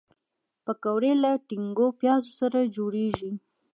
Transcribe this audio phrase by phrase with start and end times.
[0.65, 3.31] پکورې له ټینګو پیازو سره جوړیږي